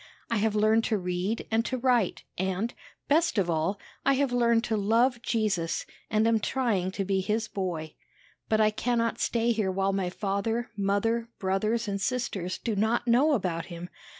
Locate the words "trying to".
6.39-7.05